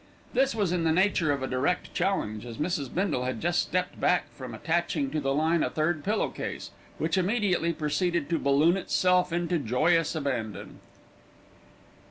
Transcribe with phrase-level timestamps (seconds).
[0.33, 2.91] This was in the nature of a direct challenge, as Mrs.
[2.91, 7.19] Bindle had just stepped back from attaching to the line a third pillow case, which
[7.19, 10.79] immediately proceeded to balloon itself into joyous abandon.